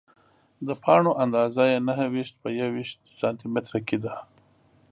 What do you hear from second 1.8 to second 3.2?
نهه ویشت په یوویشت